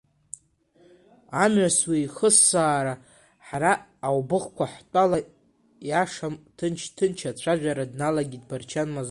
[1.43, 2.93] Амҩасҩы иххысаара,
[3.47, 3.73] ҳара,
[4.07, 8.99] Аубыхқәа ҳтәала ииашам, ҭынч-ҭынч ацәажәара дналагеит Барчан Мазлоу.